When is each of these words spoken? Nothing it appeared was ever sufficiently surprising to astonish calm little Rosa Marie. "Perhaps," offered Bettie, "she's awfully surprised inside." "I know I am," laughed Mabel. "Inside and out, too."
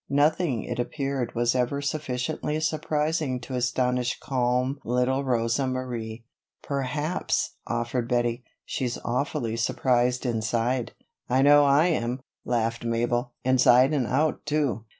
Nothing 0.09 0.63
it 0.63 0.79
appeared 0.79 1.35
was 1.35 1.53
ever 1.53 1.79
sufficiently 1.79 2.59
surprising 2.59 3.39
to 3.41 3.53
astonish 3.53 4.19
calm 4.19 4.79
little 4.83 5.23
Rosa 5.23 5.67
Marie. 5.67 6.25
"Perhaps," 6.63 7.51
offered 7.67 8.09
Bettie, 8.09 8.43
"she's 8.65 8.97
awfully 9.05 9.55
surprised 9.55 10.25
inside." 10.25 10.93
"I 11.29 11.43
know 11.43 11.65
I 11.65 11.85
am," 11.89 12.19
laughed 12.43 12.83
Mabel. 12.83 13.33
"Inside 13.45 13.93
and 13.93 14.07
out, 14.07 14.43
too." 14.47 14.85